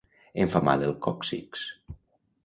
Em 0.43 0.47
fa 0.53 0.61
mal 0.69 0.85
el 0.87 0.95
còccix 1.07 1.67